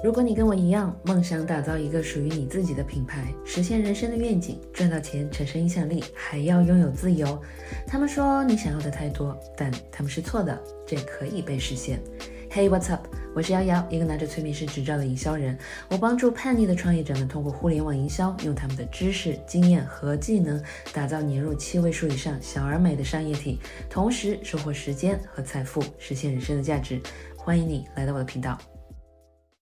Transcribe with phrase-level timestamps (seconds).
[0.00, 7.42] 如果你跟我一样，梦想打造一个属于你自己的品牌，实现人生的愿景，赚到钱，产生影响力，还要拥有自由。
[7.84, 10.56] 他们说你想要的太多，但他们是错的，
[10.86, 12.00] 这可以被实现。
[12.48, 13.08] Hey, what's up？
[13.34, 15.58] 我是瑶瑶，一个拿着催眠师执照的营销人。
[15.90, 20.62] 我帮助叛逆的创业者们通过互联网营销，用他们的知识、经验和技能，
[20.92, 23.58] 打造年入七位数以上小而美的商业体，
[23.90, 27.00] 同时收获时间和财富，实现人生的价值。
[27.36, 28.56] 欢迎你来到我的频道。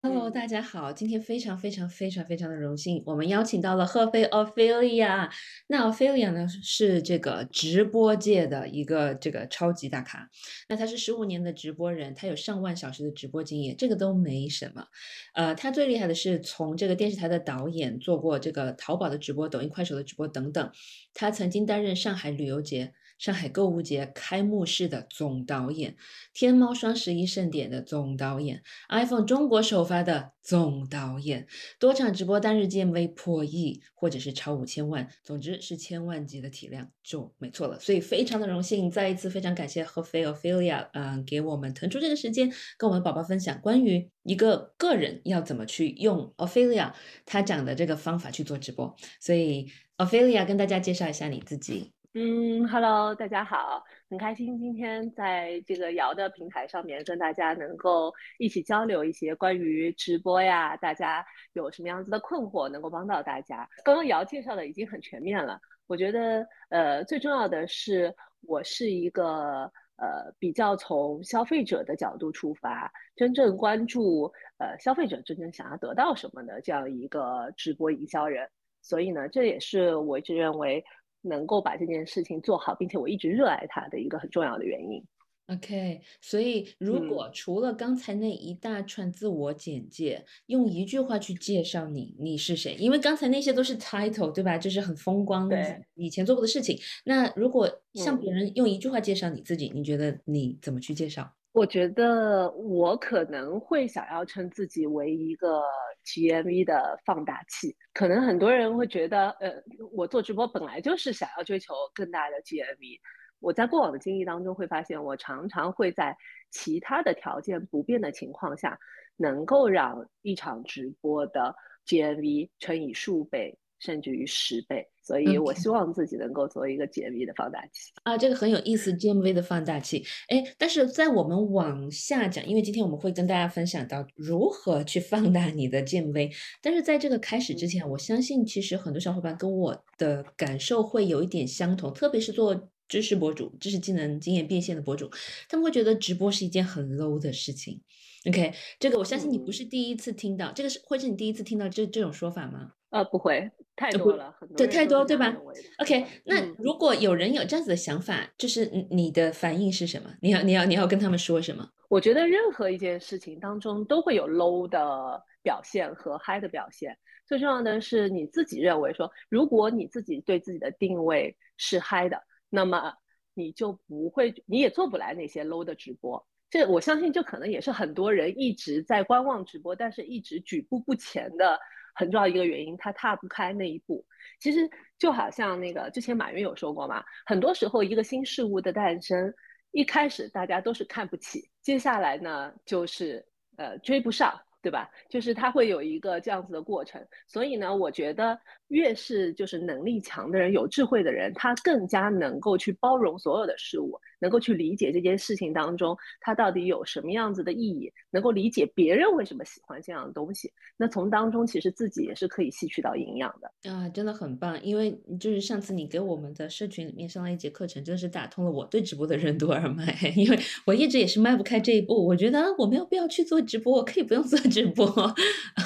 [0.08, 5.28] Hello，大家好，今天非常非常非常非常的荣幸，我们邀请到了赫菲 Ophelia。
[5.66, 10.30] 那 Ophelia 呢是这个直播界的一个这个超级大咖，
[10.68, 14.86] 那他是十五年的直播人，他有上万小时的直播经验，这个都没什么。
[15.34, 20.70] 呃，他最厉害的是从这个电视台的导演做过这个淘宝的直播、抖音、快手的直播等等。
[21.14, 22.92] 他曾经担任上海旅游节。
[23.18, 25.96] 上海购物节开幕式的总导演，
[26.34, 31.46] 天猫双十一盛典的总导演，iPhone 中国首发的总导演，
[31.78, 37.80] 多场直播单日 GMV 破亿，或者是超五千万，总之是千万级的体量就没错了。
[37.80, 46.92] 所以非常的荣幸，再一次非常感谢合肥 Ophelia，嗯，给我们腾出这个时间，跟我们宝宝分享关于一个个人要怎么去用 Ophelia
[47.24, 48.94] 他讲的这个方法去做直播。
[49.20, 51.95] 所以 Ophelia 跟大家介绍一下你自己。
[52.18, 61.22] 嗯，Hello，大家好，很开心今天在这个瑶的平台上面跟大家能够一起交流一些关于直播呀，大家
[61.52, 63.68] 有什么样子的困惑，能够帮到大家。
[63.84, 68.14] 刚刚瑶介绍的已经很全面了，我觉得呃最重要的是
[68.46, 78.48] 我是一个呃比较从消费者的角度出发，真正关注呃消费者真正想要得到什么的这样一个直播营销人，
[78.80, 80.82] 所以呢，这也是我一直认为。
[81.26, 85.02] 能够把这件事情做好，并且我一直热爱它的一个很重要的原因。
[85.48, 92.74] OK，所以如果除了刚才那一大串自我简介，用一句话去介绍你，你是谁？
[92.74, 94.58] 因为刚才那些都是 title，对吧？
[94.58, 96.76] 就是很风光，对，以前做过的事情。
[97.04, 101.35] 那如果向别人用一句话介绍你自己，你觉得你怎么去介绍？
[101.56, 105.62] 我觉得我可能会想要称自己为一个
[106.04, 107.74] GMV 的放大器。
[107.94, 109.50] 可能很多人会觉得，呃，
[109.90, 113.00] 我做直播本来就是想要追求更大的 GMV。
[113.40, 116.14] 我在过往的经历当中会发现，我常常会在
[116.50, 118.78] 其他的条件不变的情况下，
[119.16, 121.56] 能够让一场直播的
[121.86, 123.58] GMV 乘以数倍。
[123.78, 130.04] 甚至于十倍，所以我希望自己能够做一个 GMV 的放大器啊，这个很有意思，GMV 的放大器。
[130.26, 145.08] 哎，但是在我们往下讲，因为今天我们会跟大家分享到如何去放大你的 GMV，但是在这个开始之前，我相信其实很多小伙伴跟我的感受会有一点相同，特别是做知识博主、知识技能经验变现的博主，
[145.48, 147.80] 他们会觉得直播是一件很 low 的事情。
[148.28, 152.72] OK，这个我相信你不是第一次听到，这个是会是你第一次听到这这种说法吗？
[152.90, 155.36] 呃，不会，太多了，对，太多，对吧
[155.78, 160.10] ？OK，那如果有人有这样子的想法，就是你的反应是什么？
[160.22, 161.68] 你要，你要，你要跟他们说什么？
[161.90, 172.94] 我觉得任何一件事情当中都会有 low 的表现和 high 的表现，最重要的是你自己认为说，如果你自己对自己的定位是 high 的，那么
[173.34, 176.26] 你就不会，你也做不来那些 low 的直播。
[176.48, 181.60] 这我相信，这可能也是很多人一直在观望直播，但是一直举步不前的。
[181.96, 184.06] 很重要一个原因，他踏不开那一步。
[184.38, 189.34] 其实就好像那个之前马云有说过嘛，很多时候一个新事物的诞生，
[189.72, 193.26] 一开始大家都是看不起，接下来呢就是
[193.56, 194.40] 呃追不上。
[194.62, 194.90] 对吧？
[195.08, 198.36] 就是他会有一个这样子的过程，所以呢，我觉得
[198.68, 210.52] 越是就是能力强的人、有智慧的人，他更加能够去包容所有的事物，能够去理解这件事情当中他到底有什么样子的意义，能够理解别人为什么喜欢这样的东西。
[210.76, 214.62] 那从当中其实自己也是可以吸取到营养的啊，真的很棒。
[214.64, 219.84] 因为就是上次你给我们的社群里面上了一节课程，真的是打通了我对直播的任督二脉。
[220.16, 224.38] 因为我一直也是迈不开这一步，我觉得我没有必要去做直播，我可以不用做。
[224.46, 224.86] 直播，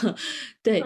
[0.64, 0.82] 对，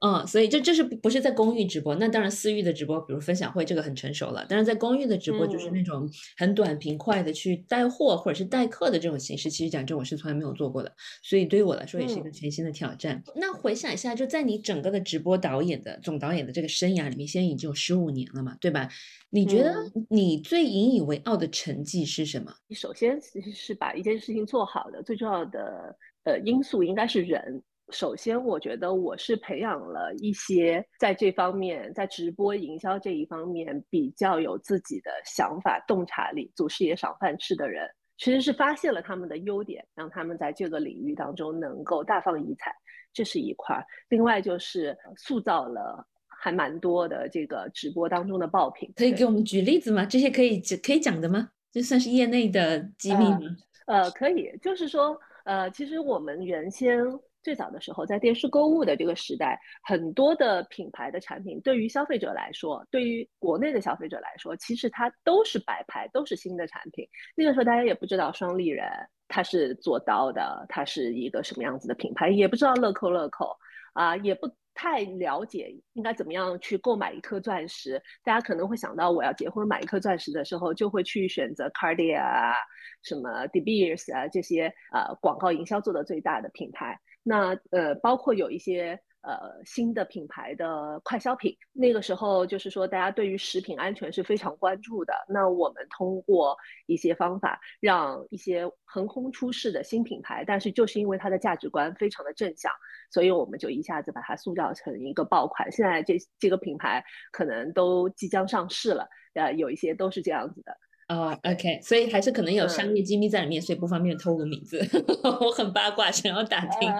[0.00, 1.94] 嗯，所以这这是不是在公寓直播？
[1.96, 4.44] 那当然私域的直播，比如分享会，这个很成熟了。
[4.48, 10.92] 但是在公寓的直播，就是那种很短平快的去带货或者是带课的这种形式，其实讲真，我是从来没有做过的。
[11.22, 13.22] 所以对于我来说，也是一个全新的挑战。
[13.36, 18.88] 那回想一下，就在你整个的直播导演的总导演的这个生涯里面，现在已经有十五年了嘛，对吧？
[19.30, 19.74] 你觉得
[20.08, 22.52] 你最引以为傲的成绩是什么？
[22.66, 25.96] 你首先其实是把一件事情做好的，最重要的。
[26.24, 27.60] 呃，因素应该是人。
[27.90, 37.86] 首先，我觉得我是培养了一些在这方面，在直播营销这一方面比较有自己的想法、洞察力、做事业赏饭吃的人。
[38.16, 42.72] 其实是发现了他们的优点，让他们在这个领域当中能够大放异彩，
[43.12, 43.84] 这是一块儿。
[44.08, 50.06] 另外就是塑造了还蛮多的这个直播当中的爆品，可以给我们举例子吗？
[50.06, 51.50] 这些可以可以讲的吗？
[51.72, 53.40] 这算是业内的机密吗？
[53.86, 57.04] 呃，可以，就是说，呃，其实我们原先。
[57.42, 67.06] 最早的时候，在电视购物的这个时代，很多的品牌的产品对于消费者来说，对于国内的消费者来说，其实它都是摆拍，都是新的产品。
[67.34, 68.88] 那个时候大家也不知道双立人
[69.28, 73.56] 它是做刀的，它是一个什么样子的品牌，也不知道乐扣乐扣
[73.94, 78.00] 啊，也不太了解应该怎么样去购买一颗钻石。
[78.22, 82.54] 大家可能会想到，我要结婚买一颗钻石的时候，就会去选择 Cartier 啊、
[83.02, 86.98] 什么 De Beers 啊这些呃广告营销做的最大的品牌。
[87.22, 95.14] 那呃，包括有一些呃新的品牌的快消品，那个时候就是说大家对于食品安全是非常关注的。
[95.28, 102.72] 那我们通过一些方法，让一些横空出世的新品牌，但是就是因为它的价值观非常的正向，
[103.10, 105.70] 所以我们就一下子把它塑造成一个爆款。
[105.70, 110.76] 现在这这个品牌可能都即将上市了，呃，有一些都是这样子的。
[111.12, 114.80] 哦，OK，所以还是可能有商业机密在里面，所以不方便透露名字。
[115.22, 116.90] 我很八卦，想要打听。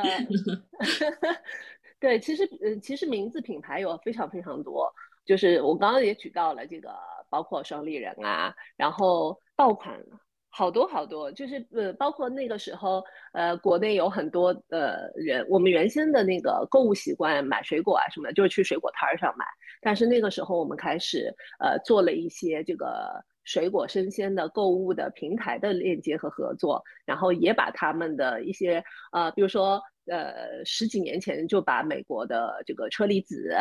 [1.98, 4.92] 对，其实呃，其实名字品牌有非常非常多，
[5.24, 6.90] 就是我刚刚也举到了这个，
[7.30, 9.98] 包括双立人啊，然后爆款
[10.50, 19.46] 好多好多，就是呃，包括那个时候呃，国内有很多呃人，我们原先的那个购物习惯，买水果啊什么的，就是去水果摊儿上买，
[19.80, 23.24] 但是那个时候我们开始呃，做了一些这个。
[23.44, 33.54] 水果生鲜的购物的平台的链接和合作，然后也把他们的一些呃，比如说呃，十几年前就把美国的这个车厘子，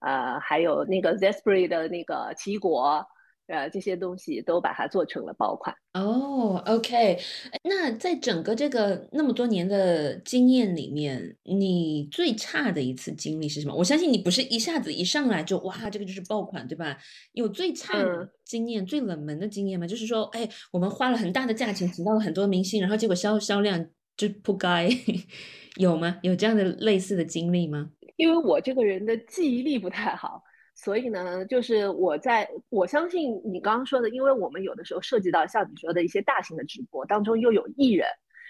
[0.00, 3.04] 呃，还有那个 Zespri 的那个奇异果。
[3.52, 6.56] 呃，这些东西都把它做成了爆款哦。
[6.64, 7.18] OK，
[7.64, 13.74] 那在整个这个那么多年的经验里面，你最差的一次经历是什么？
[13.74, 16.96] 我相信你不是一下子一上来就哇，这个就是爆款，对吧？
[17.32, 19.86] 有最差的经验、最冷门的经验吗？
[19.86, 24.88] 就是说，哎，我们花了很大的价钱请到了很多明星，然后结果销销量就扑街，
[25.76, 26.18] 有吗？
[26.22, 27.90] 有这样的类似的经历吗？
[28.16, 30.42] 因为我这个人的记忆力不太好。
[30.74, 38.08] 所以呢，就是我在我相信你刚刚说的，因为我们有的时候涉及到像你说的一些大型的直播当中，又有艺人，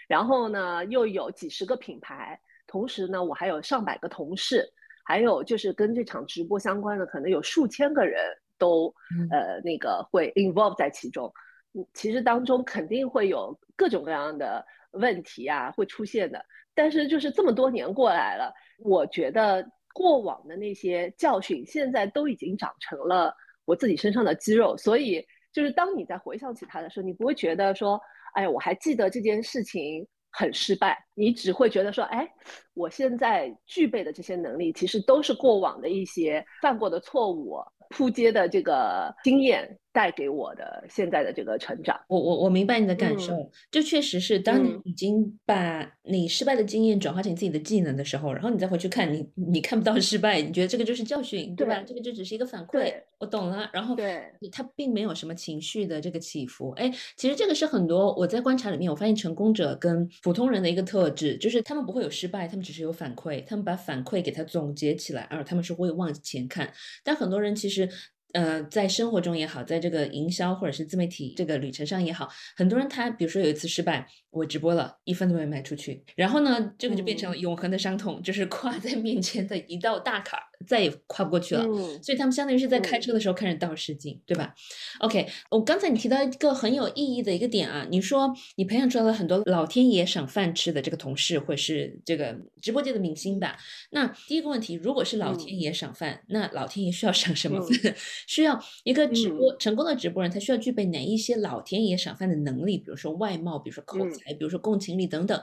[0.09, 4.65] 然后呢又有几十个品牌，同时呢我还有上百个同事，
[5.05, 8.21] 还有就是跟这场直播相关的，可能有数千个人
[8.57, 8.87] 都
[9.31, 11.31] 呃那个会 involve 在其中。
[11.75, 16.43] 嗯，其实当中肯定会有各种各样的问题啊会出现的，
[16.73, 19.69] 但是就是这么多年过来了，我觉得。
[19.93, 23.35] 过往的那些教训，现在都已经长成了
[23.65, 28.01] 我自己身上的肌肉，所以就是当你在回想起它的时候，你不会觉得说，
[28.35, 32.29] 哎，我还记得这件事情很失败，你只会觉得说，哎，
[32.75, 37.59] 我现在具备的这些能力，其实都是过往的一些犯过的错误
[37.91, 39.79] 扑街的这个经验。
[39.93, 51.83] 带给我的现在的这个成长，我我我明白你的感受，就确实是当你已经把你失败的经验转化成你自己的技能的时候，然后你再回去看你，你看不到失败，你觉得这个就是教训，对吧？
[51.87, 53.69] 这个就只是一个反馈，我懂了。
[53.73, 56.71] 然后对，他并没有什么情绪的这个起伏。
[56.71, 66.73] 哎，其实这个是很多我在观察里面，我发现成功者跟普通人的一个特质，就是他们不会有失败，他们只是有反馈，他们把反馈给他总结起来，而他们是会往前看。
[67.05, 67.89] 但很多人其实。
[68.33, 80.39] 呃，在生活中也好，在这个营销或者是自媒体这个旅程上也好，很多人他比如说有一次失败，我直播了一分都没卖出去，然后呢，这个就变成了永恒的伤痛，就是 挂在面前的一道大坎。
[80.67, 81.65] 再也跨不过去了，
[82.03, 84.55] 所以他们相当于是在开车的时候开始倒视镜，对吧
[85.01, 93.57] ？OK，我刚才你提到一个很有意义的一个点啊，你说你培养出来了很多老天爷赏饭吃的这个同事，或是这个直播界的明星吧？
[93.91, 97.95] 那第一个问题，如果是老天爷赏饭，那老天爷需要赏什么饭？
[98.27, 102.79] 需要一个直播成功的直播人，他需要具备哪一些老天爷赏饭的能力？
[102.79, 105.43] 比如说外貌，比如说口才，比如说共情力等等，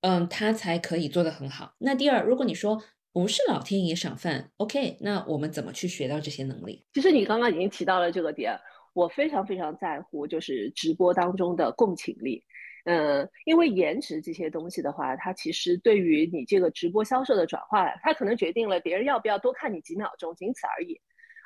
[0.00, 1.74] 嗯，他才可以做得很好。
[1.78, 2.82] 那第二，如果你说。
[3.16, 4.98] 不是老天爷赏饭，OK？
[5.00, 6.84] 那我们怎么去学到这些能力？
[6.92, 8.54] 其实你刚刚已经提到了这个点，
[8.92, 12.44] 我非常非常在乎，就是直播当中的共情力。
[12.84, 21.00] 嗯，因为颜值这些东西的话，它其实对于你这个直播销售的转化，它可能决定了别人要不要多看你几秒钟，仅此而已。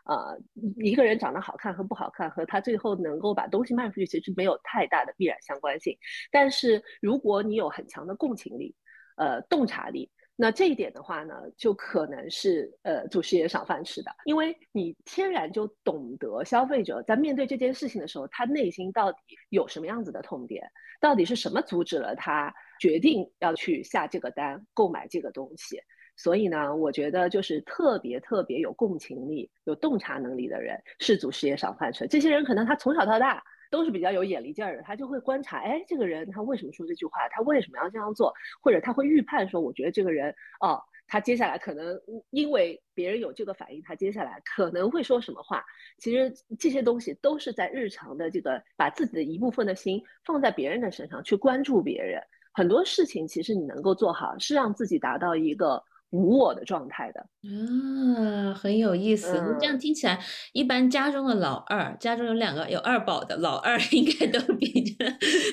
[0.07, 0.37] 呃，
[0.83, 5.97] 一个人长得好看和不好看，和他最后能够把东西卖出去，其实没有太大的必然相关性。
[6.33, 8.75] 但是如果你有很强的共情力，
[9.17, 10.11] 呃，洞察力。
[10.41, 19.19] 那这一点的话呢，就可能是呃主事业赏饭吃的，因为你天然就懂得消费者在面对这件事情的时候，他内心到底
[19.51, 20.67] 有什么样子的痛点，
[20.99, 25.79] 到底是什么阻止了他决定要去下这个单购买这个东西。
[26.17, 32.09] 所以呢，我觉得就是特别特别有共情力、有洞察能力的人是主事业赏饭吃。
[32.09, 33.43] 这些人可能他从小到大。
[33.71, 37.29] 都是比较有眼力劲儿的，他就会观察，哎，这个人他为什么说这句话？
[37.31, 38.35] 他为什么要这样做？
[38.61, 41.99] 或者他会预判说，我觉得这个人，哦，他接下来可能
[42.31, 45.65] 因为别人有这个反应，他接下来可能会说什么话？
[45.99, 52.21] 其实这些东西都是在日常的这个把自己的一部分的心放在别人的身上去关注别人，
[52.53, 55.83] 很多事情其实你能够做好，是让自己达到一个。
[56.11, 59.57] 无我的状态的啊，很有意思。
[59.61, 60.19] 这样听起来，
[60.53, 65.07] 一般家中的老二，家中有两个有二宝的老二， 应该都比较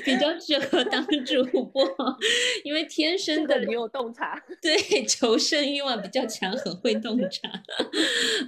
[0.03, 1.83] 比较适合当 主播，
[2.63, 7.49] 因为天生的你有洞察，对，求生欲望比较强，很会洞察。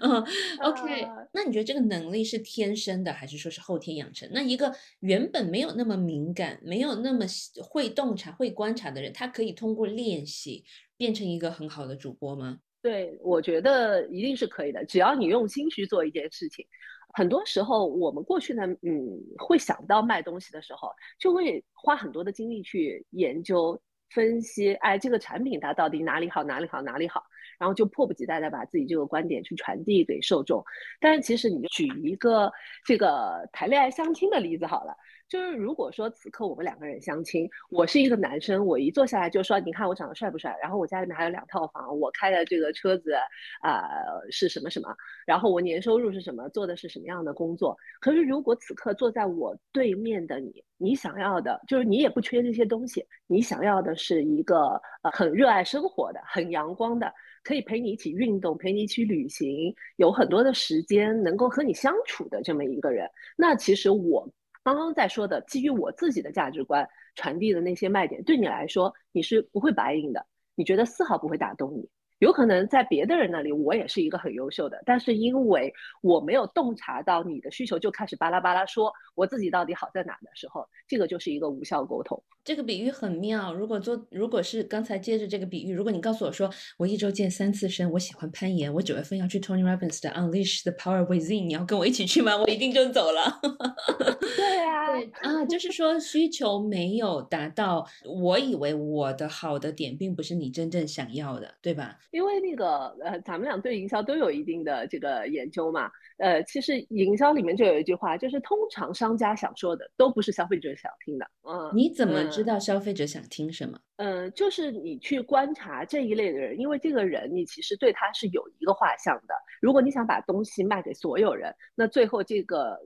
[0.02, 0.12] 嗯，
[0.62, 4.28] OK，那你觉得这个能力是天生的，还是说是后天养成？
[4.34, 7.26] 那一个原本没有那么敏感、没有那么
[7.62, 10.66] 会洞察、会观察的人，他可以通过练习。
[11.00, 12.60] 变成一个很好的主播吗？
[12.82, 14.84] 对，我觉得一定是可以的。
[14.84, 16.66] 只要你用心去做一件事情，
[17.14, 27.24] 很多时候我们过去呢，嗯，会想到卖东西的时候，就会花很多的精力去研究、分析，哎，这个产品它到底哪里好，哪里好，哪里好，
[27.60, 30.64] 然后就迫不及待的把自己这个观点去传递给受众。
[31.00, 32.52] 但是其实你举一个
[32.86, 34.96] 这个谈恋爱相亲的例子好了。
[35.28, 40.58] 就是如果说此刻我们两个人相亲，我是一个男生，我一坐下来就说，你看我长得帅不帅？
[40.60, 43.14] 然后我家里面还有两套房，我开的这个车子
[43.62, 43.88] 啊
[44.32, 44.90] 是什么什么？
[45.28, 46.50] 然后我年收入是什么？
[46.50, 47.78] 做的是什么样的工作？
[48.02, 64.30] 可是如果此刻坐在我对面的你，你想要的就是你也不缺这些东西，你想要的是一个呃很热爱生活的、很阳光的，可以陪你一起运动、陪你一起旅行，有很多的时间能够和你相处的这么一个人，那其实我。
[64.62, 71.90] 刚刚在说的，基于我自己的价值观传递的那些卖点，对你来说你是不会白应的，你觉得丝毫不会打动你。
[72.20, 82.22] 有可能在别的人那里，我也是一个很优秀的，但是因为我没有洞察到你的需求，就开始巴拉巴拉说我自己到底好在哪的时候，这个就是一个无效沟通。
[82.50, 83.54] 这个比喻很妙。
[83.54, 92.36] 如果做，如果是刚才接着这个比喻，如果你告诉我说我一周健三次身，我喜欢攀岩，我九月份要去 Tony Robbins 的 Unleash the Power Within，你要跟我一起去吗？
[92.36, 93.40] 我一定就走了。
[94.36, 102.00] 对啊，对啊，就是说需求没有达到，我以为我的好的点并不是你真正想要的，对吧？
[102.10, 105.92] 因为那个呃，咱们俩对营销都有一定的这个研究嘛。
[106.18, 111.26] 呃，其实营销里面就有一句话，就是通常商家想说的都不是消费者想听的。
[111.48, 113.78] 嗯，你怎么知道消费者想听什么？
[113.98, 119.36] 嗯，就是你去观察这一类的人，因为这个人你其实对他是有一个画像的。
[119.62, 122.80] 如果你想把东西卖给所有人，那最后这个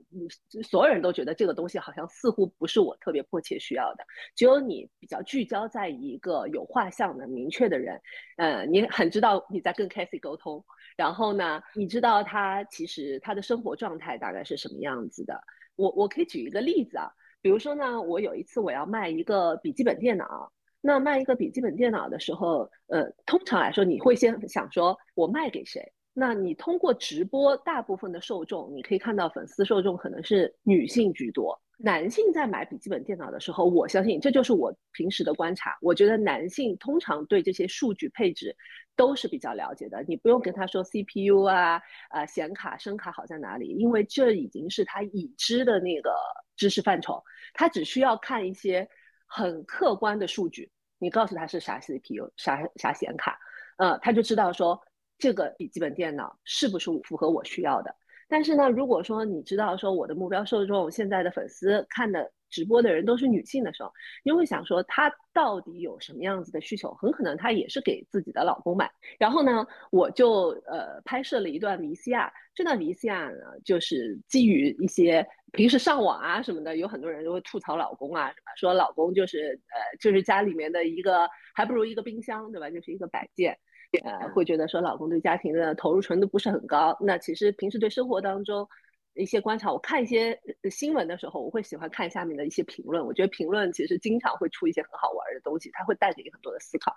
[0.64, 4.04] 所有人都觉得这个东西好像似乎不是我特别迫切需要的。
[4.34, 8.00] 只有你比较聚焦在一个有画像的明确的人，
[8.36, 10.64] 呃，你很知道你在跟 c a t h y 沟通。
[10.96, 15.40] 然后呢，你知道他其实他的生活状态大概是什么样子的？
[15.76, 17.10] 我我可以举一个例子啊，
[17.44, 25.92] 比如说呢，我有一次我要卖一个笔记本电脑，那卖一个笔记本电脑的时候，呃，通常来说你会先想说我卖给谁？
[26.14, 31.60] 那你通过直播，大部分的受众你可以看到粉丝受众可能是女性居多。
[31.76, 35.76] 男性在买笔记本电脑的时候，我相信这就是我平时的观察。
[35.80, 38.56] 我觉得男性通常对这些数据配置
[38.94, 40.04] 都是比较了解的。
[40.06, 46.14] 你不用跟他说 CPU 啊、啊显卡、声卡好在哪里，因为这已经是他已知的那个
[46.56, 47.22] 知识范畴。
[47.52, 48.88] 他只需要看一些
[49.26, 53.38] 很客观的数据，你告诉他是啥 CPU、啥啥显卡，
[53.78, 54.80] 呃，他就知道说
[55.18, 57.94] 这个笔记本电脑是不是符合我需要的。
[58.34, 63.92] 但是呢，如果说你知道说我的目标受众现在的粉丝看的直播的人都是女性的时候，
[64.24, 66.92] 你会想说她到底有什么样子的需求？
[66.94, 68.90] 很可能她也是给自己的老公买。
[69.20, 82.68] 然后呢，我就呃拍摄了一段 VCR，这段 VCR 呢就是基于一些平时上网啊什么的，有很多人都会吐槽老公啊，说老公就是呃就是家里面的一个还不如一个冰箱，对吧？
[82.68, 83.56] 就是一个摆件。
[83.98, 86.96] 呃，会觉得说老公对家庭的投入程度不是很高。
[87.00, 88.68] 那其实平时对生活当中
[89.14, 90.38] 一些观察，我看一些
[90.70, 93.04] 新闻的时候，我会喜欢看下面的一些评论。
[93.04, 96.92] 我觉得评论其实经常会出一些很好玩的东西，它会带给你很多的思考。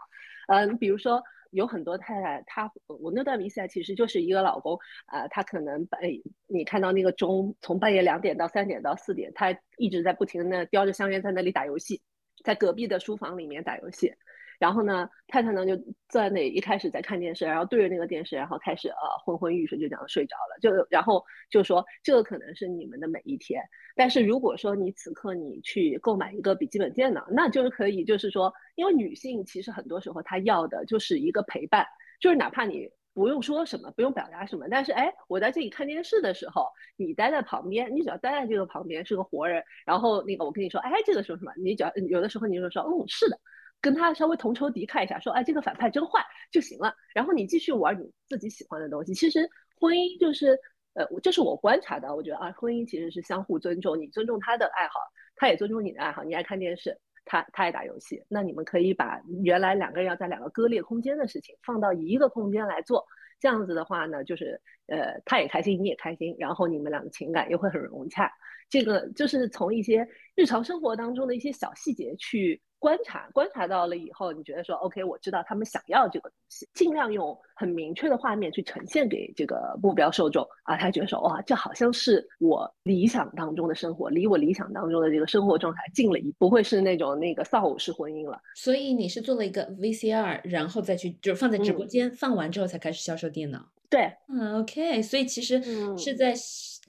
[0.47, 6.01] 嗯，比如说有很多太太，她我那段比赛其实就是一个老公，啊，他可能半
[6.47, 12.01] 你看到那个钟从半夜两点到三点到四点，他一直在不停的叼着香烟在那里打游戏，
[12.43, 14.11] 在隔壁的书房里面打游戏。
[14.59, 15.77] 然后呢，太太呢就
[16.09, 18.95] 在那一开始在看电视，然后对着那个电视，然后开始呃
[19.25, 20.59] 昏昏欲睡，就这样睡着了。
[20.61, 23.61] 就然后就说这个可能是你们的每一天。
[23.95, 31.85] 但是如果说你此刻你去购买一个笔记本电脑，那就是可以，就是说，因为女性其实很多时候她要的就是一个陪伴，
[32.19, 32.89] 就是哪怕你。
[33.13, 43.39] 不用说什么，不用表达什么，但是哎，我在这里看电视的时候，你待在旁边，你只要待在这个旁边是个活人，然后那个我跟你说，哎，这个说什么，你只要有的时候你就说，嗯，是的，
[43.81, 49.13] 跟他稍微同仇敌忾一下，说，哎，这个反派真坏就行了，然后你继续玩你自己喜欢的东西。
[49.13, 50.59] 其实婚姻就是，
[50.93, 54.99] 呃，这是我观察的，我觉得啊，婚姻其实是相互尊重，你尊重他的爱好，
[55.35, 56.99] 他也尊重你的爱好，你爱看电视。
[57.29, 63.05] 他他爱打游戏，那你们可以把原来两个人要在两个割裂空间的事情放到一个空间来做，
[63.37, 68.31] 这样子的话呢，就是呃他也开心，你也开心，然后你们两个情感又会很融洽。
[68.69, 72.61] 这个就是从一些日常生活当中的一些小细节去。
[72.79, 88.39] 观察观察到了以后，你觉得说 OK，我知道他们想要这个东西，尽量用很明确的画面去呈现给这个目标受众啊，他觉得说哇，这好像是我理想当中的生活，离我理想当中的这个生活状态近了一，不会是那种那个丧偶式婚姻了。
[88.55, 93.65] 所以你是做了一个 VCR，然后再去就是放在直播间放完之后才开始销售电脑。
[93.89, 95.61] 对，嗯，OK，所以其实
[95.97, 96.33] 是在。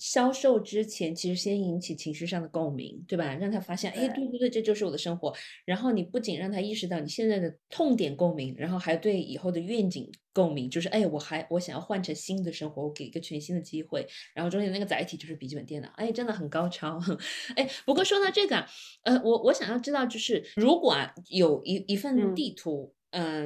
[0.01, 3.35] 销售之前，其实先引起情绪上的共鸣，对吧？
[3.35, 5.35] 让他发现，哎，对对对，这就是我的生活。
[5.65, 14.07] 然后你不仅让他意识到你现在的痛点共鸣，然后还对以后的愿景共鸣，就是哎，我还我想要换成新的生活，我给一个全新的机会。
[14.35, 17.01] 然后中间那个载体就是笔记本电脑，哎，真的很高超。
[17.57, 18.65] 哎，不过说到这个，
[19.03, 22.95] 呃，我我想要知道，就是如果啊有一一份地图。
[22.95, 22.98] 嗯，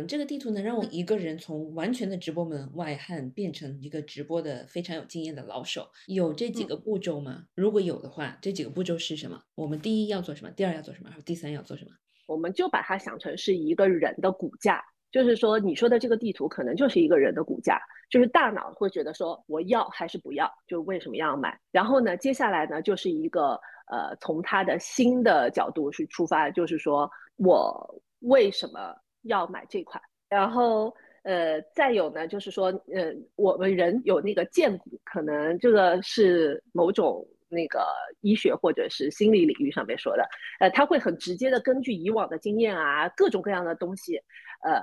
[0.08, 7.44] 这个地图能让我一个人从完全的直播门外汉变成一个直播的非常有经验的老手，有这几个步骤吗？
[7.54, 9.40] 如果有的话，这几个步骤是什么？
[9.54, 10.50] 我们第一要做什么？
[10.50, 11.08] 第二要做什么？
[11.08, 11.92] 然后第三要做什么？
[12.26, 21.56] 我们就把它想成是一个人的骨架，就是说你说的这个地图可能就是一个人的骨架，就是大脑会觉得说我要还是不要，就为什么要买？
[21.70, 23.52] 然后呢，接下来呢就是一个
[23.92, 28.96] 呃从他的新的角度去出发，就是说我为什么？
[29.22, 37.86] 要买这款，然后呃，再有呢，就是说，呃，我们人有那个荐股，可能这个是某种那个
[38.20, 44.16] 医学或者是心理领域上面说的，呃，他会很直接的根据以往的经验啊，各种各样的东西，
[44.64, 44.82] 呃，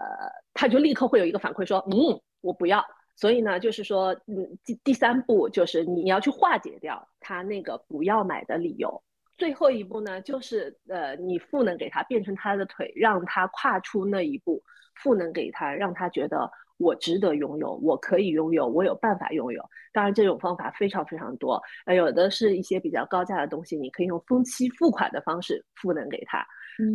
[0.53, 2.83] 他就立刻会有一个反馈说，嗯，我不要。
[3.15, 9.03] 所以呢，就是说，嗯，第第三步就是你要去化解掉他那个不要买的理由。
[9.39, 14.61] 最后一步呢，就是呃，你赋能给他，变成他的腿，让他跨出那一步，
[15.01, 19.63] 赋能给他，让他觉得我值得拥有，我可以拥有，我有办法拥有。
[19.93, 26.45] 当然，这种方法非常非常多，呃，有的是一些比较高价的东西，你可以用分期付款的方式赋能给他。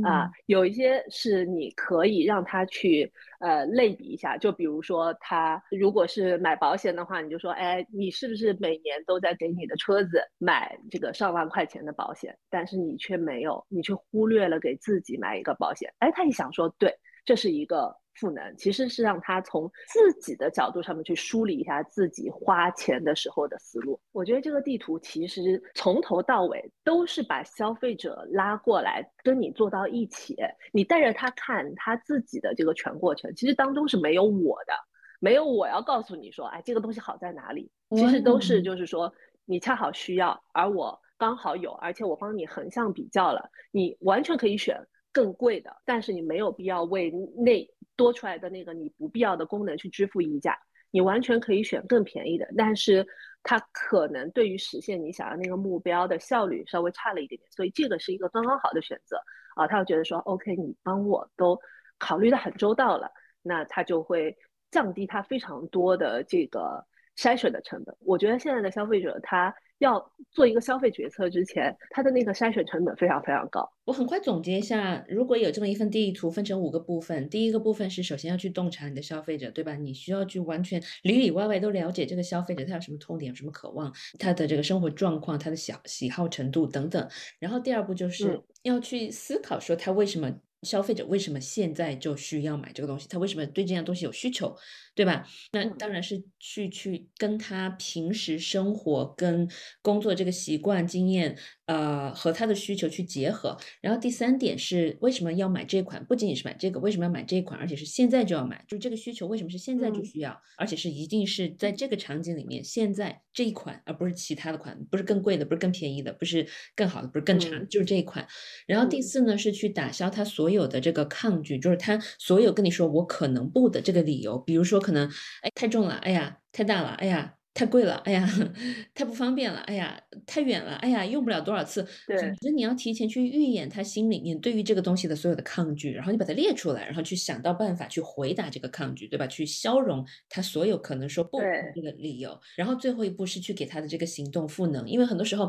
[0.04, 15.92] 啊，有一些是你可以让他去呃类比一下，就比如说他如果是买保险的话，你就说，哎，你是不是每年都在给你的车子买这个上万块钱的保险，但是你却没有，你却忽略了给自己买一个保险。
[15.98, 16.94] 哎，他一想说，对，
[17.24, 18.03] 这是一个。
[18.14, 24.00] 赋能其实是让他从自己的角度上面去梳理一下自己花钱的时候的思路。
[24.12, 30.36] 我觉得这个地图其实从头到尾都是把消费者拉过来跟你坐到一起，
[30.72, 33.34] 你带着他看他自己的这个全过程。
[33.34, 34.72] 其实当中是没有我的，
[35.20, 37.70] 没有我要告诉你说，哎，这个东西好在哪里？
[37.90, 39.12] 其实都是就是说
[39.44, 44.80] 你恰好需要，而我刚好有，而且我帮你横向比较了，你完全可以选
[45.12, 47.68] 更贵的，但是你没有必要为那。
[47.96, 50.58] 多出来的那个你不必要的功能去支付溢价，
[50.90, 53.06] 你完全可以选更便宜的，但是
[53.42, 59.18] 它可能对于实现你想要那个目标的效率稍微差了一点点，所以这个是一个刚刚好的选择
[59.56, 59.66] 啊。
[59.66, 61.58] 他会觉得说，OK，你帮我都
[61.98, 63.10] 考虑的很周到了，
[63.42, 64.36] 那他就会
[64.70, 67.96] 降低他非常多的这个筛选的成本。
[68.00, 69.54] 我觉得现在的消费者他。
[69.84, 73.70] 要做一个消费决策之前，它的那个筛选成本非常非常高。
[73.84, 77.28] 我很快总结一下，如果有这么一份地图，分成五个部分。
[77.28, 79.74] 第一个部分是首先要去洞察你的消费者，对吧？
[79.74, 87.06] 你需要去完全里里外外都了解这个消费者，他有什么痛点，有什么渴望，他的这个生活状况，他的喜喜好程度等等。
[87.38, 90.32] 然后第二步就是要去思考说他为什么
[90.64, 94.56] 消费者为什么现在就需要买这个东西，他为什么对这样东西有需求。
[94.96, 95.26] 对吧？
[95.50, 99.50] 那当然是去去跟他平时生活跟
[99.82, 103.56] 工作这个习惯、经验，呃，和他的需求去结合。
[103.80, 106.04] 然后第三点是为什么要买这款？
[106.04, 107.58] 不仅仅是买这个，为什么要买这款？
[107.58, 110.38] 而且是现在就要买，就这个需求为什么是现在就需要？
[110.58, 116.46] 而且是一定是在这个场景里面，现在这一款，而不是其他的款，不是更贵的，不是更便宜的，不是
[116.76, 118.26] 更好的，不是更差，就是这一款。
[118.66, 125.08] 然后第四呢，是去打消他所有的这个抗拒，就是他所有跟你说我可能不的这个理由，比如说可能
[125.42, 128.28] 哎太重了，哎呀太大了，哎呀太贵了，哎呀
[128.94, 131.86] 太不方便了，哎呀太远了，哎呀用不了多少次。
[132.06, 139.26] 对，总之你要提前去预演他心里面对于这个东西的所有的抗拒，然后你把它列出来，然后去想到办法去回答这个抗拒，对吧？
[139.28, 142.38] 去消融他所有可能说不的这个理由。
[142.56, 145.48] 然后最后一步是去给他的这个行动赋能，因为很多时候。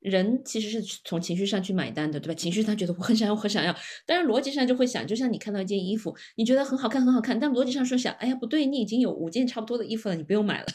[0.00, 2.34] 人其实是从情绪上去买单的，对吧？
[2.34, 10.66] 情绪上觉得我很想要，我很想要，但是逻辑上就会想，就像你看到一件衣服，你觉得很好看，很好看，但逻辑上说想，哎呀，不对，你已经有五件差不多的衣服了，你不用买了，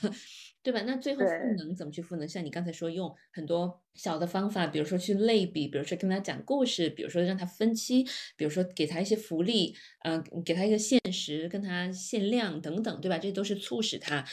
[0.61, 0.81] 对吧？
[0.85, 2.27] 那最后赋能怎么去赋能？
[2.27, 8.03] 像你刚才说，用很多小的方法，比如说去类比，比如说跟他讲故事，比如说让他分期，
[8.35, 13.17] 比如说给他一些福利，嗯，给他一个限时，跟他限量等等，对吧？
[13.17, 14.25] 这都是促使他。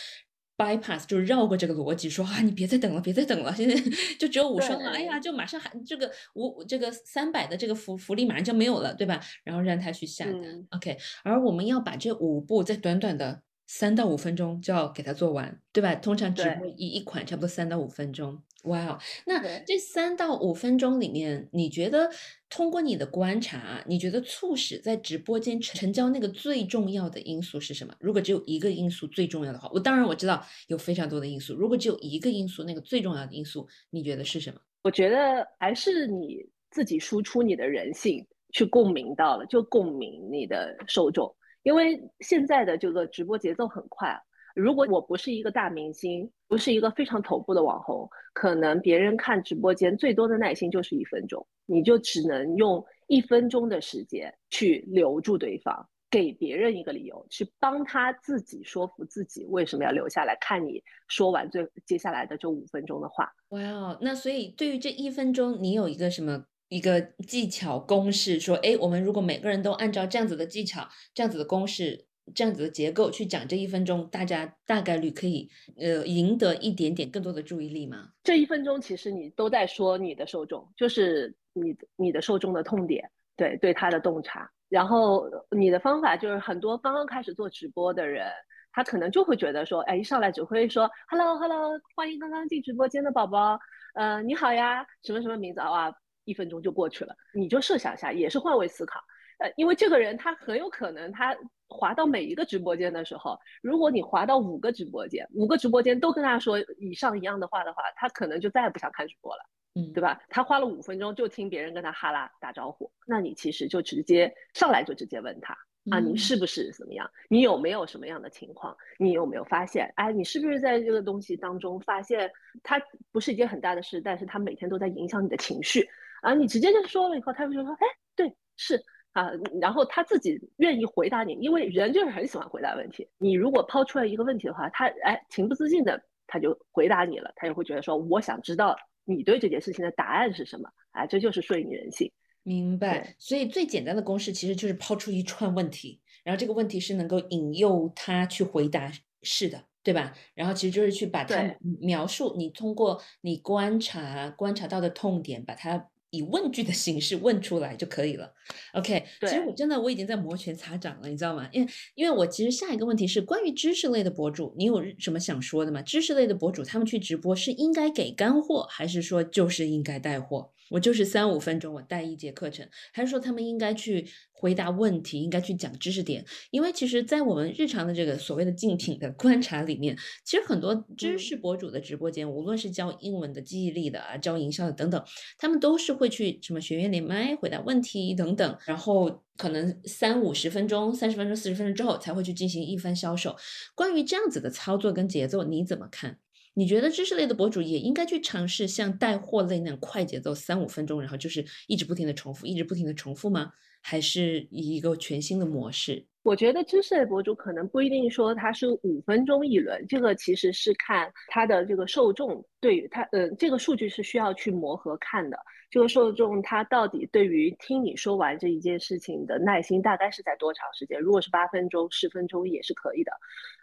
[0.58, 3.74] bypass 就是绕过这个逻辑，说啊，你别再等了，别再等了，现在
[4.18, 9.20] 就只有五双了，哎呀，就马上还这个五这个三百的这个福福利马上就没有了，对吧？
[9.44, 10.96] 然后让他去下单，OK。
[11.24, 15.94] 而我们要把这五步在短短的三到五分钟就要给它做完，对吧？
[15.96, 18.42] 通常直播一一款差不多三到五分钟。
[18.64, 22.10] 哇哦，那这三到五分钟里面，你觉得
[22.48, 27.94] 通过你的观察，你觉得促使在直播间成交那个最重要的因素是什么？
[28.00, 31.54] 如果只有一个因素最重要的话，我当然我知道有非常多的因素。
[31.54, 34.60] 如果只有一个因素，那个最重要的因素，你觉得是什么？
[34.82, 36.38] 我觉得还是你
[36.70, 41.32] 自己输出你的人性，去共鸣到了，就共鸣你的受众，
[41.66, 44.16] 因为现在的这个直播节奏很快。
[44.54, 63.28] 如果我不是一个大明星，不是一个非常头部的网红，可能别人看直播间最多的耐心就是一分钟，你就只能用一分钟的时间去留住对方，给别人一个理由，去帮他自己说服自己为什么要留下来看你说完最接下来的这五分钟的话。
[63.48, 68.38] 哇哦，那所以对于这一分钟，你有一个什么一个技巧公式？
[68.40, 72.06] 说，哎，我们如果每个人都按照这样子的技巧，这样子的公式。
[72.34, 75.48] 这样子的结构去讲这一分钟，大家大概率可以
[75.78, 78.08] 呃赢得一点点更多的注意力吗？
[78.24, 84.50] 这一分钟其实你都在说你的受众，就是你你的受众的痛点，对对他的洞察。
[84.68, 88.26] 然后你的方法就是很多刚刚开始做直播的人，
[88.72, 93.56] 他可能就会觉得说，哎，一上来只会说 hello hello，欢迎刚刚进直播间的宝宝，
[93.94, 95.92] 呃，你好呀，什么什么名字啊？
[96.26, 99.00] 一分钟就过去了，你就设想一下，也是换位思考。
[99.38, 101.36] 呃，因为这个人他很有可能，他
[101.68, 109.42] 滑到每一个直播间的时候，如果你滑到五个直播间，五个直播间都跟他说以上一样的话的话，他可能就再也不想看直播了，
[109.74, 110.18] 嗯，对吧？
[110.30, 115.54] 他花了五分钟就听别人跟他哈拉打招呼，那你其实就直接上来就直接问他
[115.90, 117.08] 啊，你是不是怎么样？
[117.28, 118.74] 你有没有什么样的情况？
[118.98, 119.92] 你有没有发现？
[119.96, 122.80] 哎，你是不是在这个东西当中发现它
[123.12, 125.86] 不是一件很大的事，但是它每天都在影响你的情绪
[126.30, 126.34] 啊？
[126.34, 128.82] 你直接就说了以后，他会说，哎，对，是。
[129.12, 129.30] 啊，
[129.62, 133.08] 然后他自己愿意回答你，因为人就是很喜欢回答问题。
[133.16, 140.68] 你如果抛出来一个问题的话，他哎情不自禁的他就回答你了，他也会觉得说我想知道你对这件事情的答案是什么。
[140.90, 142.12] 哎，这就是顺应人性。
[142.42, 143.16] 明白。
[143.18, 150.12] 所以最简单的公式其实就是抛出一串问题，然后这个问题是能够引诱他去回答是的，对吧？
[150.34, 155.88] 然后其实就是去把它描述，你通过你观察观察到的痛点，把它。
[156.10, 158.32] 以问句的形式问出来就可以了。
[158.74, 161.48] OK，其实我真的我已经在摩拳擦掌了，你知道吗？
[161.52, 165.82] 因为因为我其实下一个问题是关于知识类的博主，你有什么想说的吗？
[165.82, 170.52] 知识类的博主他们去直播是应该给干货，还是说就是应该带货？
[170.70, 176.24] 我就是三五分钟，我带一节课程，还是说他们应该去回答问题，应该去讲知识点？
[176.50, 185.02] 因为其实，在我们日常的这个所谓的竞品的观察里面，其实很多知识博主的直播间，无论是教英文的、记忆力的啊，教营销的等等，
[185.38, 193.36] 他们都是会去什么学员连麦回答问题等等，然后可能三五十分钟、三十分钟、四十分钟之后才会去进行一番销售。
[193.74, 196.18] 关于这样子的操作跟节奏，你怎么看？
[196.58, 203.52] 你觉得知识类的博主也应该去尝试像带货类那样快节奏，三五分钟，然后就是一直不停的重复，一直不停的重复吗？
[203.82, 206.06] 还是以一个全新的模式？
[206.22, 215.38] 我觉得知识类博主可能不一定说他是五分钟一轮，这个其实是看他的这个受众对于他，呃，这个数据是需要去磨合看的。
[215.70, 220.98] 这个受众他到底对于听你说完这一件事情的耐心大概是在多长时间？
[220.98, 223.12] 如果是八分钟、十分钟也是可以的。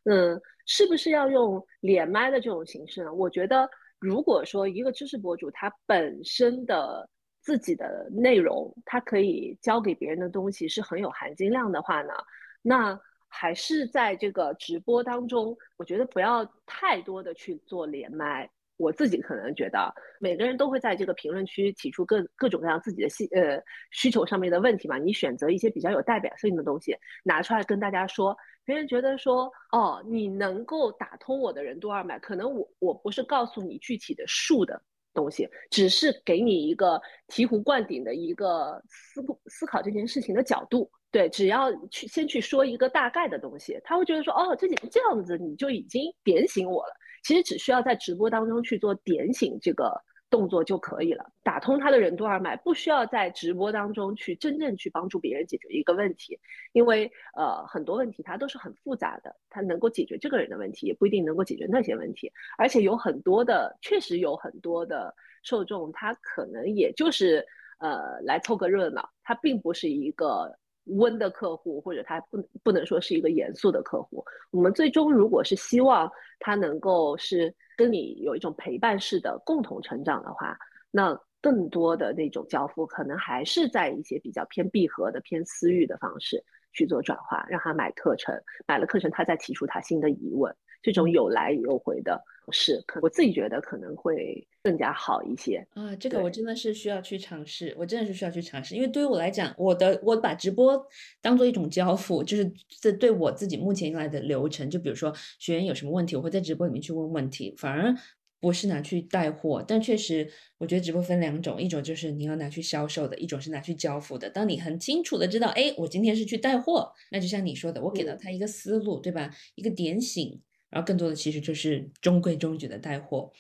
[0.06, 3.14] 嗯，是不是要用连麦的这种形式呢？
[3.14, 7.10] 我觉得，如果说一个知识博主他本身的
[7.42, 12.14] 自己的内容，他可以教给别人的东西是很有含金量的话呢？
[12.62, 18.50] 那还是在这个直播当中，我觉得不要太多的去做连麦。
[18.78, 24.98] 我自己可能觉得，每个人都会在这个评论区提出各各种各样自己的需呃需求上面的问题嘛。
[24.98, 34.82] 你选择一些比较有代表性的东西拿出来跟大家说，别人觉得说哦，你能够打通我的任督二脉，可能我我不是告诉你具体的数的。
[35.16, 46.94] 东西只是给你一个醍醐灌顶的一个思思考这件事情的角度，对，只要去先去说一个大概的东西，他会觉得说，哦，这件这样子你就已经点醒我了。
[47.24, 50.02] 其实只需要在直播当中去做点醒这个。
[50.30, 56.40] 动作就可以了，打通他的任督二脉，不需要在直播当中去真正去帮助别人解决一个问题，
[56.72, 67.46] 因为呃很多问题它都是很复杂的，它能够解决这个人的问题，也不一定能够解决那些问题，而且有很多的，确实有很多的受众，他可能也就是
[67.78, 70.58] 呃来凑个热闹，他并不是一个。
[70.86, 74.24] 温的客户，或者他不不能说是一个严肃的客户。
[74.52, 80.58] 我们最终如果是希望他能够是跟你有一种陪伴式的共同成长的话，
[80.92, 88.34] 那更多的那种交付可能还是在一些比较偏闭合的、偏私域的方式去做转化，让他买课程，
[88.68, 90.56] 买了课程他再提出他新的疑问。
[90.82, 95.96] 这种有来有回的是，可我自己觉得可能会更加好一些啊。
[95.96, 100.86] 这个我真的是需要去尝试，我真的是需要去尝试，因为对于我来讲，我的我把直播
[101.22, 102.52] 当做一种交付，就是
[102.82, 107.96] 这对我自己目前来的流程，就比如说学员有什么问题，我会在直播里面去问问题，反而
[108.40, 109.64] 不是拿去带货。
[109.66, 114.30] 但确实，我觉得直播分两种，一种就是你要拿去销售的，一种是拿去交付的。
[114.30, 119.34] 当你很清楚的知道，哎，我今天是去带货，那就像你说的，我给到他一个思路，对吧？
[119.56, 120.42] 一个点醒。
[120.74, 123.32] 然后更多的其实就是中规中矩的带货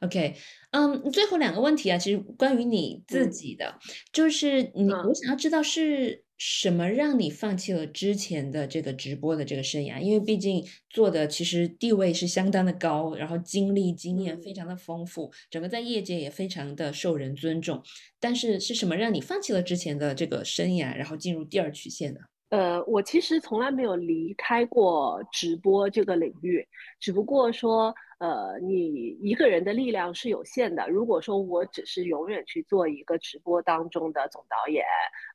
[0.00, 0.34] ，OK，
[0.72, 3.78] 嗯，最后两个问题啊，其实关于你自己的，
[4.12, 17.82] 就是你，我想要知道是什么让你放弃了之前的这个直播的这个生涯，因为毕竟做的其实地位是相当的高，然后经历经验非常的丰富，整个在业界也非常的受人尊重，
[18.20, 22.20] 但是是什么让你放弃了之前的这个生涯，然后进入第二曲线的？
[22.52, 26.62] 呃，我其实从来没有离开过直播这个领域，
[27.00, 30.86] 只不过说，呃，你一个人的力量是有限的。
[30.90, 34.84] 如果说我只是永远去做一个直播当中的总导演，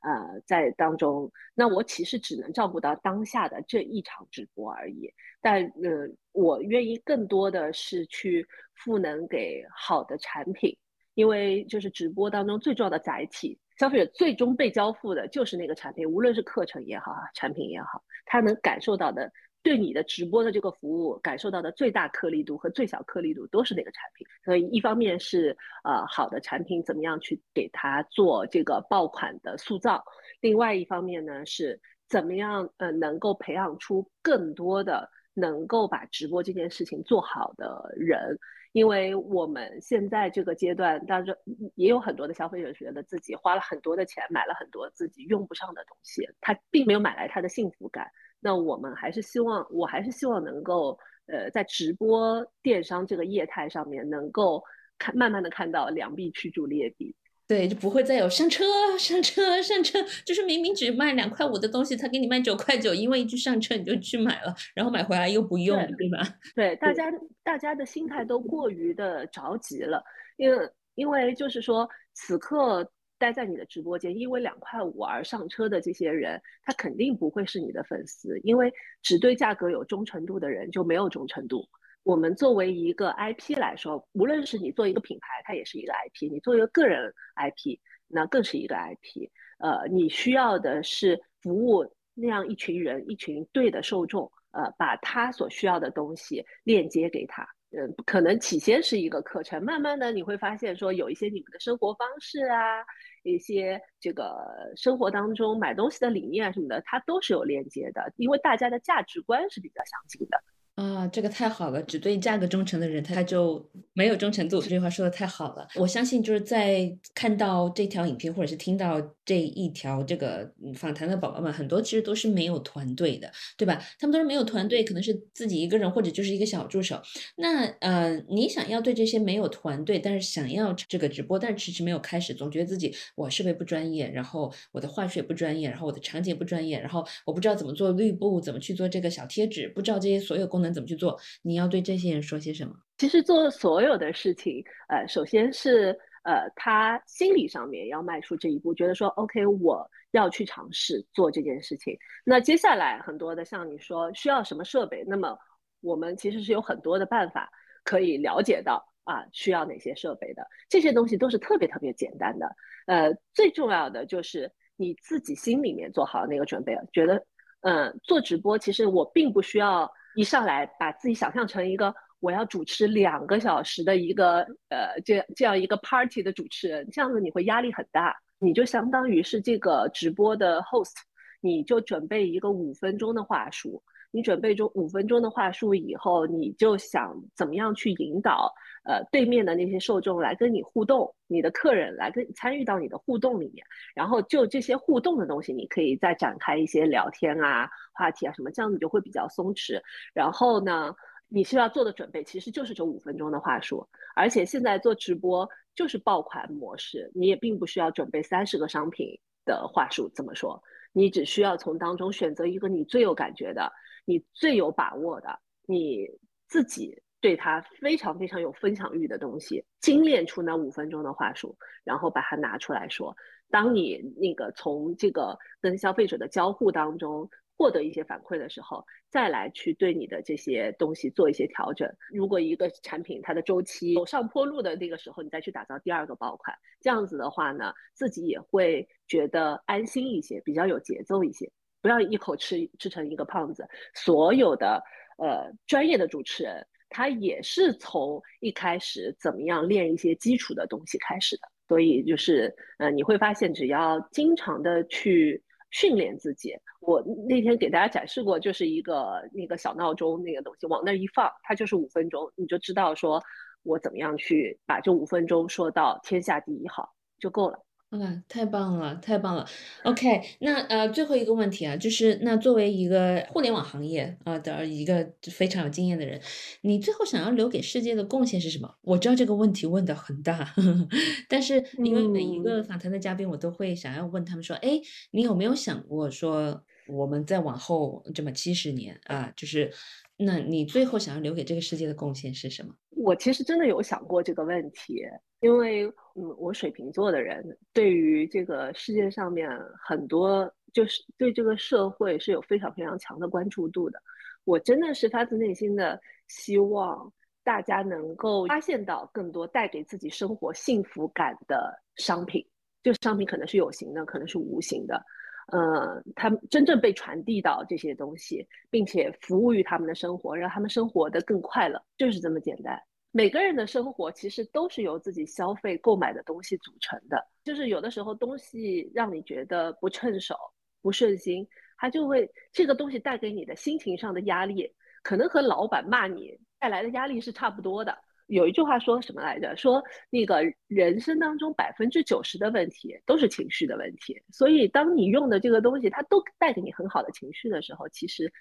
[0.03, 5.11] 呃，在当中，那我其实只能照顾到当下的这一场直播而已。
[5.41, 10.77] 但，呃，我愿意更多的是去赋能给好的产品，
[11.15, 13.57] 因为就是直播当中最重要的载体。
[13.77, 24.25] 消费者最终被交付的就是那个产品，无论是课程也好啊，产品也好，他能感受到的，对你的直播的这个服务感受到的最大颗粒度和最小颗粒度都是那个产品。
[24.43, 30.03] 所以一方面是呃好的产品怎么样去给他做这个爆款的塑造，
[30.41, 38.39] 另外一方面呢是怎么样呃能够培养出更多的能够把直播这件事情做好的人。
[38.71, 41.35] 因为我们现在这个阶段当然，
[41.75, 48.07] 也有很多的消费者觉得自己花了很多的钱买了很多自己用不上的东西，他并没有买来他的幸福感。
[48.39, 54.63] 那我们还是希望，我还是希望能够，呃，在直播电商这个业态上面，能够
[54.99, 57.15] 看慢慢的看到良币驱逐劣币。
[57.47, 58.65] 对，就不会再有上车、
[58.99, 66.19] 上车、上车，就是明明只卖两块五的东西，他给你卖九块九，因为一句上车你就去买了，然后买回来又不用，对吧？
[66.53, 67.09] 对，大家
[67.43, 70.03] 大家的心态都过于的着急了，
[70.35, 81.65] 因为因为就是说，此刻待在你的直播间，因为两块五而上车的这些人，他肯定不会是你的粉丝，因为只对价格有忠诚度的人就没有忠诚度。
[82.07, 89.29] 我们作为一个 IP 来说，无论是你做一个品牌，它也是一个 IP；你做一个个人 IP，那更是一个 IP。
[89.59, 97.45] 呃，你需要的是服务那样一群人、一群对的受众，呃，把他所需要的东西链接给他。
[97.71, 102.85] 嗯，可能起先是一个课程，慢慢的你会发现说，有一些你们的生活方式啊，
[103.23, 104.33] 一些这个
[104.77, 110.41] 生活当中买东西的理念什么的，它都是有链接的，因为大家的价值观是比较相近的。
[110.77, 111.81] 啊，这个太好了！
[111.81, 114.61] 只对价格忠诚的人，他就没有忠诚度。
[114.61, 123.77] 这句话说的太好了，我相信就是在看到这条影片或者是听到这一条这个访谈的宝宝们，很多其实都是没有团队的，对吧？
[123.99, 127.01] 他们都是没有团队，可能是自己一个人或者就是一个小助手。
[127.35, 141.19] 那呃，你想要对这些没有团队，但是想要这个直播，但是迟迟没有开始，总觉得自己我设备不专业，然后我的话术不专业，然后我的场景不专业，然后我不知道怎么做绿布，怎么去做这个小贴纸，不知道这些所有功能怎么去做。
[141.41, 142.73] 你要对这些人说些什么？
[142.97, 145.93] 其实做所有的事情，呃，首先是。
[146.27, 151.97] 呃，他心理上面要迈出这一步，觉得说 OK，我要去尝试做这件事情。
[152.25, 155.39] 那接下来很多的像你说需要什么设备，那么
[155.79, 157.49] 我们其实是有很多的办法
[157.85, 160.45] 可以了解到啊，需要哪些设备的。
[160.67, 162.53] 这些东西都是特别特别简单的。
[162.87, 167.25] 呃，最重要的就是你自己心里面做好那个准备，觉得
[167.61, 171.95] 嗯，做直播其实我并不需要一上来把自己想象成一个。
[172.19, 178.15] 我要主持两个小时的一个呃，这这样一个 party 的主持人，这样子你会压力很大。
[178.39, 180.93] 你就相当于是这个直播的 host，
[181.41, 183.81] 你就准备一个五分钟的话术。
[184.11, 188.51] 你准备中五分钟的话术以后，你就想怎么样去引导
[188.85, 193.65] 呃对面的那些受众来跟你互动，你的客人来跟参与到你的互动里面。
[193.93, 199.81] 然后就这些互动的东西，你可以再展开一些聊天啊、话题啊什么，这样子就会比较松弛。
[200.13, 200.95] 然后呢？
[201.29, 203.85] 你需要做的准备其实就是这五分钟的话术，
[204.15, 210.09] 而且现在做直播就是爆款模式，你也并不需要准备三十个商品的话术。
[210.15, 210.61] 怎么说？
[210.93, 213.71] 你只需要从当中选择一个你最有感觉的、
[214.05, 216.07] 你最有把握的、你
[216.47, 223.15] 自己对它非常非常有分享欲的东西，精炼出那五分钟的话术，然后把它拿出来说。
[223.49, 227.29] 当你那个从这个跟消费者的交互当中。
[227.57, 231.91] 获得一些反馈的时候，再来去对你的这些东西做一些调整。
[232.13, 241.51] 如果一个产品它的周期走上坡路的那个时候，你再去打造第二个爆款，这样子的话呢，自己也会觉得安心一些，比较有节奏一些。
[241.81, 243.67] 不要一口吃吃成一个胖子。
[243.95, 244.83] 所有的
[245.17, 251.43] 呃专业的主持人，他也是从一开始怎么样练一些基础的东西开始的。
[251.67, 255.43] 所以就是呃你会发现，只要经常的去。
[255.71, 263.21] 训练自己，我那天给大家展示过，就是一个那个小闹钟那个东西，往那一放，它就是五分钟，你就知道说
[263.63, 267.66] 我怎么样去把这五分钟说到天下第一好就够了。
[267.89, 269.47] 啊，太棒了，太棒了。
[269.83, 276.21] OK，那呃，最后一个问题啊，就是那作为一个互联网行业啊的一个非常有经验的人，
[276.61, 278.69] 你最后想要留给世界的贡献是什么？
[278.81, 280.87] 我知道这个问题问的很大，呵 呵
[281.29, 289.71] 但是因为每一个访谈的嘉宾，我都会想要问他们说，哎，你有没有想过说，我们再往后这么七十年啊，就是。
[290.17, 292.73] 那你最后想要留给这个世界的贡献是什么？
[292.89, 295.03] 我其实真的有想过这个问题，
[295.41, 299.47] 因为嗯，我水瓶座的人对于这个世界上面
[299.87, 304.01] 很多，就是对这个社会是有非常非常强的关注度的。
[304.43, 312.43] 我真的是发自内心的希望大家能够发现到更多带给自己生活幸福感的商品，
[312.81, 314.99] 这个商品可能是有形的，可能是无形的。
[315.47, 322.81] 呃，他们真正被传递到这些东西，并且服务于他们的生活，让他们生活的更快乐，就是这么简单。
[323.11, 330.35] 每个人的生活其实都是由自己消费购买的东西组成的，就是有的时候东西让你觉得不趁手、
[330.81, 334.69] 不顺心，它就会这个东西带给你的心情上的压力，
[335.01, 337.97] 可能和老板骂你带来的压力是差不多的。
[338.27, 339.55] 有一句话说什么来着？
[339.55, 348.31] 说那个人生当中百分之九十的问题都是情绪的问题，所以当你用的这个东西它都带给你很好的情绪的时候，其实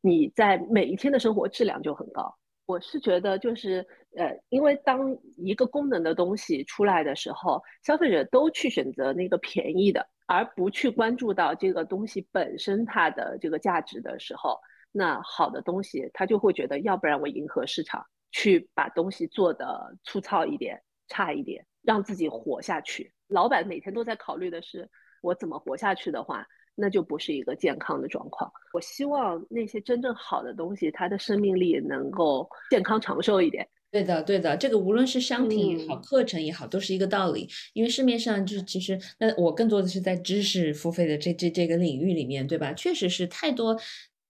[0.00, 2.34] 你在每一天的生活质量就很高。
[2.64, 3.84] 我是觉得就是
[4.16, 14.56] 呃，因为当一个功能的东西出来的时候，消费者都去选择那个便宜的，而不去关注到这个东西本身它的这个价值的时候，
[14.92, 18.06] 那好的东西他就会觉得，要不然我迎合市场。
[18.32, 23.12] 去把东西做的粗糙一点、差一点，让自己活下去。
[23.28, 24.90] 老板每天都在考虑的是
[25.22, 28.50] 我怎么活下去的话，那就不是一个健康的状况。
[28.72, 33.68] 我希望那些真正好的东西，它的生命力能够健康长寿一点。
[33.90, 37.46] 对的，对的，这个无论是商品也好，课程也好，都是一个道理。
[37.74, 42.72] 因为市面上就是其实，那我更多的是在知识付费的这这这个领域里面，对吧？
[42.72, 43.78] 确实是太多。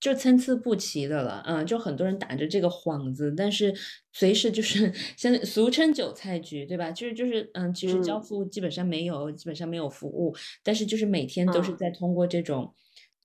[0.03, 3.73] 就参差不齐的了，嗯，就很多人打着这个幌子，但是
[4.13, 6.91] 随时就是 现在俗称韭菜局，对吧？
[6.91, 10.35] 就是就是，嗯，其实交付基本上没有，基本上没有服务，
[10.65, 12.75] 但是就是每天都是在通过这种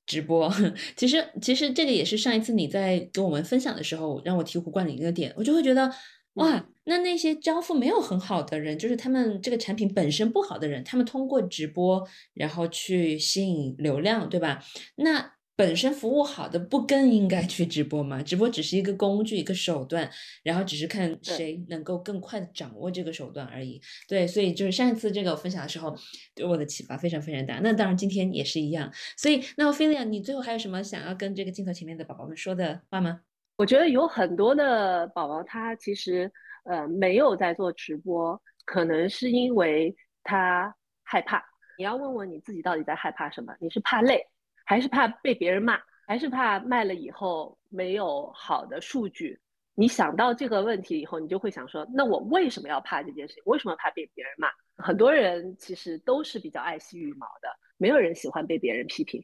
[0.05, 0.53] 直播。
[0.95, 5.91] 其实其实这个也是上一次你在跟我们分享的时候，让我醍醐灌顶一个点，我就会觉得。
[6.33, 14.63] 哇，那那些交付没有很好的人，就是他们这个产品本身不好的人，他们通过直播然后去吸引流量，对吧？
[14.97, 18.21] 那本身服务好的不更应该去直播吗？
[18.21, 20.07] 直播只是一个工具，一个手段，
[20.43, 23.81] 然后只是看谁能够更快的掌握这个手段而已。
[24.07, 25.97] 对，所以就是上一次这个我分享的时候，
[26.35, 27.59] 对我的启发非常非常大。
[27.63, 28.93] 那当然今天也是一样。
[29.17, 33.21] 所以，那菲利亚，你最后还有什么想要跟这个镜头前面的宝宝们说的话吗？
[33.57, 36.31] 我觉得有很多的宝宝，他其实
[36.65, 40.71] 呃没有在做直播，可能是因为他
[41.01, 41.43] 害怕。
[41.79, 43.51] 你要问问你自己，到底在害怕什么？
[43.59, 44.23] 你是怕累，
[44.67, 49.39] 还是怕被别人骂，还是怕卖了以后没有好的数据？
[49.75, 53.43] 你想到这个问题以后，你就会想说：那我为什么要怕这件事情？
[53.45, 54.49] 为什么怕被别人骂？
[54.75, 57.47] 很多人其实都是比较爱惜羽毛的，
[57.77, 59.23] 没有人喜欢被别人批评。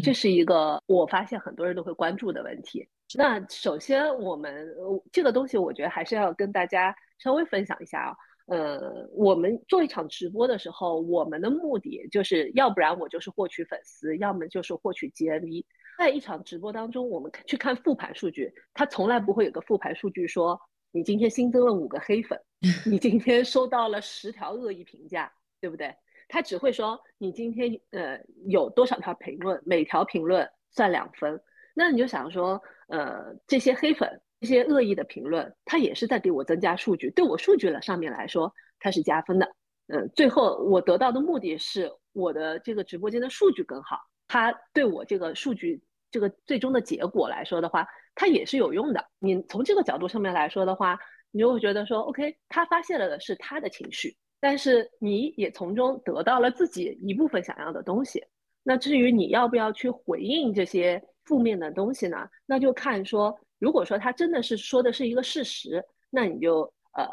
[0.00, 2.88] 这是一个我发现很多人都会关注的问题。
[3.16, 4.72] 那首先，我们
[5.10, 8.16] 这个东西，我觉得还是要跟大家稍微分享一下啊。
[8.46, 15.64] 呃，我们做一场直播的时候，我们的目的就是要不然我就是获取粉丝，要么就是获取 GMV。
[15.98, 22.38] 在一场直播当中，我们去看复盘数据，它从来不会有个复盘数据说你今天新增了五个黑粉，
[22.84, 25.94] 你今天收到了十条恶意评价，对不对？
[26.28, 31.40] 他只会说你今天呃有多少条评论，每条评论算两分。
[31.74, 39.50] 那你就想说，呃，这些黑粉、这这些恶意的评论，它也是在给我增加数据，对我数据了上面来说，它是加分的。
[39.86, 43.96] 嗯，最后我得到的目的是我的这个直播间的数据更好，
[44.28, 49.02] 它对我这个数据这个最终的结果来说的话，它也是有用的。
[49.18, 50.98] 你从这个角度上面来说的话，
[51.30, 58.22] 你就会觉得说，OK，他发泄了的是他的情绪，但是你也从中得到了自己一部分想要的东西。
[58.62, 61.02] 那至于你要不要去回应这些？
[61.24, 63.34] 负面的东西呢，那就看说，
[63.64, 67.08] 如果说他真的是说的是一个事实，那你就呃，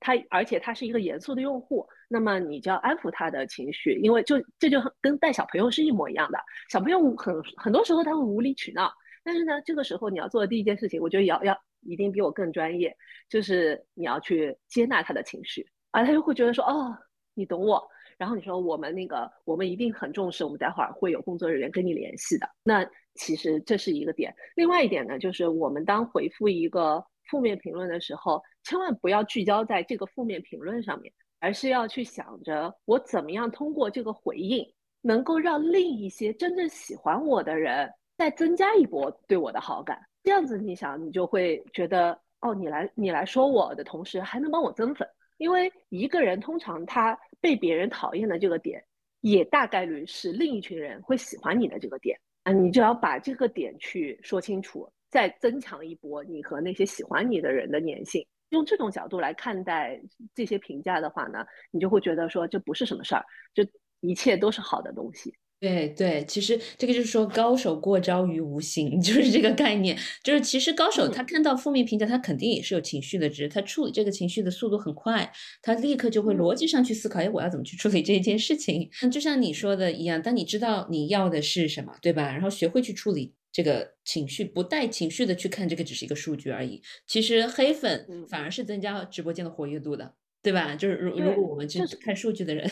[0.00, 6.38] 他而且他是一个严肃的用户，那么你就要安抚他的情绪，因为就这就跟带小朋友是一模一样的。
[6.68, 8.92] 小朋友很很多时候他会无理取闹，
[9.24, 12.94] 但是呢，这个时候你要做的第一件事情，我觉得要要一定比我更专业，
[13.30, 16.94] 就是你要去接纳他的情绪，啊他就会觉得说，哦，
[17.32, 17.82] 你懂我。
[18.18, 22.48] 然后你说我们那个我们一定很重视，我们待会儿会有工作人员跟你联系的。
[22.62, 22.84] 那
[23.14, 24.34] 其实这是一个点。
[24.56, 34.66] 另外一点呢，就是我们当回复一个负面评论的时候，千万不要聚焦在这个负面评论上面，而是要去想着我怎么样通过这个回应，
[35.00, 40.00] 能够让另一些真正喜欢我的人再增加一波对我的好感。
[40.22, 47.16] 这样子你想，你就会觉得哦，你来你来说我的同时还能帮我增粉，因为一个人通常他。
[47.44, 48.82] 被别人讨厌的这个点，
[49.20, 58.26] 也大概率是另一群人会喜欢你的这个点啊，你就要把这个点去说清楚，再增强一波你和那些喜欢你的人的粘性。
[58.48, 60.00] 用这种角度来看待
[60.34, 63.22] 这些评价的话呢，你就会觉得说这不是什么事儿，
[63.52, 63.62] 就
[64.00, 65.36] 一切都是好的东西。
[65.64, 69.96] 对对，其实这个就是说高手过招于无形， 就是这个概念。
[70.22, 78.90] 就是其实高手他看到负面评价，他肯定也是有情绪的，只是他处理这个情绪的速度很快，他立刻就会逻辑上去思考，哎，我要怎么去处理这件事情？
[79.10, 82.30] 就像你说的一样，当你知道你要的是什么，对吧？
[82.30, 86.82] 然后学会去处理这个情绪，不带情绪的去看这个，只是一个数据而已。
[87.06, 90.14] 其实黑粉反而是增加直播间的活跃度的，
[90.44, 90.76] 对吧？
[90.76, 92.70] 就是如如果我们去看数据的人。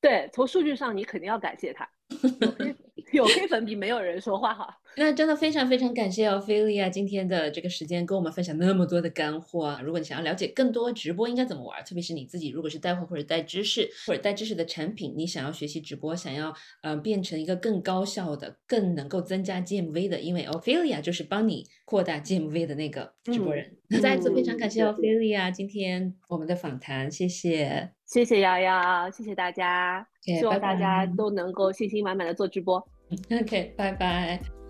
[0.00, 1.88] 对，从数据上你肯定要感谢他，
[2.40, 2.74] 有黑
[3.12, 4.81] 有黑粉比没有人说话好。
[4.96, 9.78] 那真的非常非常感谢奥菲利亚今天的这个时间跟我们分享那么多的干货。
[9.82, 23.76] 如果你想要了解更多直播应该怎么玩，特别是你自己如果是带货或者带知识或者带知识的产品，你想要学习直播，想要呃变成一个更高效的、更能够增加 GMV 的，因为奥菲利亚就是帮你扩大 GMV 的那个直播人。
[24.00, 27.90] 再次非常感谢奥菲利亚今天我们的访谈，谢谢。
[28.06, 32.76] 谢谢瑶瑶，谢谢大家，希望大家都能够信心满满的做直播。
[33.30, 34.61] OK，拜拜。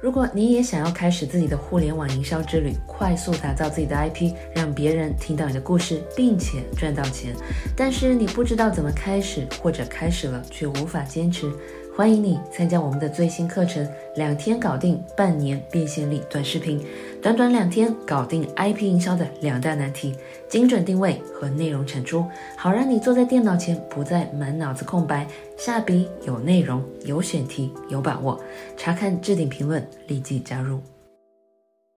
[0.00, 7.34] 如果你也想要开始自己的互联网营销之旅，快速打造自己的 IP，让别人听到你的故事，并且赚到钱，
[7.76, 11.50] 但是你不知道怎么开始，或者开始了却无法坚持。
[11.98, 13.84] 欢迎你参加我们的最新课程，
[14.14, 16.80] 两天搞定半年变现力短视频，
[17.20, 20.14] 短短两天搞定 IP 营销的两大难题：
[20.48, 22.24] 精准定位和内容产出，
[22.56, 25.26] 好让你坐在电脑前不再满脑子空白，
[25.56, 28.40] 下笔有内容、有选题、有把握。
[28.76, 30.78] 查看置顶评论，立即加入。